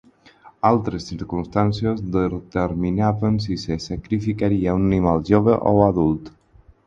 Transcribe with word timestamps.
Altres 0.67 1.03
circumstàncies 1.11 1.99
determinaven 2.15 3.37
si 3.45 3.57
se 3.65 3.77
sacrificaria 3.85 4.75
un 4.79 4.87
animal 4.91 5.25
jove 5.33 5.59
o 5.73 5.75
adult. 5.89 6.33